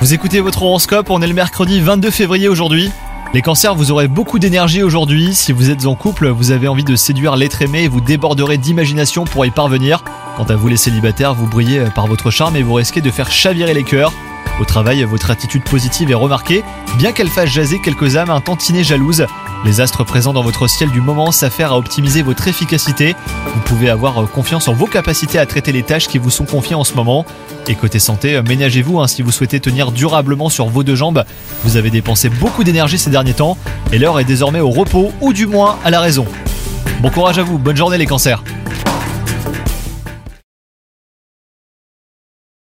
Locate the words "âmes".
18.16-18.30